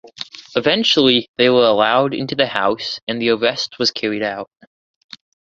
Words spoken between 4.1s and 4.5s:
out.